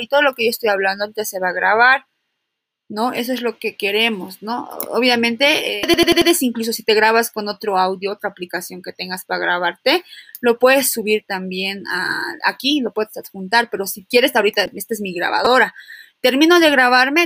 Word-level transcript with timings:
y 0.00 0.08
todo 0.08 0.22
lo 0.22 0.34
que 0.34 0.44
yo 0.44 0.50
estoy 0.50 0.68
hablando 0.68 1.04
ahorita 1.04 1.24
se 1.24 1.40
va 1.40 1.50
a 1.50 1.52
grabar. 1.52 2.06
¿no? 2.88 3.12
Eso 3.12 3.32
es 3.32 3.42
lo 3.42 3.58
que 3.58 3.76
queremos, 3.76 4.42
¿no? 4.42 4.68
Obviamente, 4.90 5.80
eh, 5.80 6.36
incluso 6.40 6.72
si 6.72 6.84
te 6.84 6.94
grabas 6.94 7.30
con 7.32 7.48
otro 7.48 7.78
audio, 7.78 8.12
otra 8.12 8.30
aplicación 8.30 8.80
que 8.80 8.92
tengas 8.92 9.24
para 9.24 9.40
grabarte, 9.40 10.04
lo 10.40 10.58
puedes 10.58 10.92
subir 10.92 11.24
también 11.26 11.82
aquí, 12.44 12.80
lo 12.80 12.92
puedes 12.92 13.16
adjuntar, 13.16 13.70
pero 13.70 13.86
si 13.86 14.04
quieres, 14.04 14.36
ahorita, 14.36 14.70
esta 14.74 14.94
es 14.94 15.00
mi 15.00 15.12
grabadora. 15.12 15.74
Termino 16.20 16.60
de 16.60 16.70
grabarme, 16.70 17.14